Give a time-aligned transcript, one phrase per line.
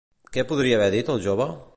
[0.37, 1.51] Què podria haver escrit el jove?